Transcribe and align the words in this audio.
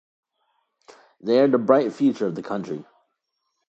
They 1.21 1.37
are 1.41 1.47
the 1.47 1.59
bright 1.59 1.93
future 1.93 2.25
of 2.25 2.33
the 2.33 2.41
country. 2.41 2.83